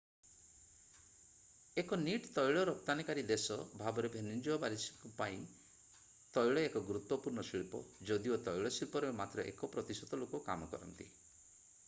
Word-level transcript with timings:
ଏକ 1.81 1.97
ନିଟ୍ 2.05 2.23
ତୈଳ 2.37 2.61
ରପ୍ତାନିକାରୀ 2.69 3.23
ଦେଶ 3.31 3.57
ଭାବରେ 3.81 4.09
ଭେନେଜୁଏଲାବାସୀଙ୍କ 4.15 5.11
ପାଇଁ 5.19 5.37
ତୈଳ 6.37 6.63
ଏକ 6.69 6.83
ଗୁରୁତ୍ଵପୂର୍ଣ୍ଣ 6.89 7.43
ଶିଳ୍ପ 7.51 7.81
ଯଦିଓ 8.11 8.39
ତୈଳ 8.49 8.71
ଶିଳ୍ପରେ 8.79 9.11
ମାତ୍ର 9.21 9.45
ଏକ 9.53 9.69
ପ୍ରତିଶତ 9.77 10.19
ଲୋକ 10.23 10.41
କାମ 10.49 10.71
କରନ୍ତି 10.73 11.07